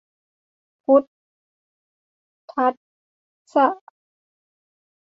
[0.83, 2.73] พุทธัส
[3.53, 3.67] สะ